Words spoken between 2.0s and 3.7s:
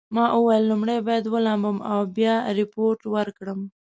بیا ریپورټ ورکړم.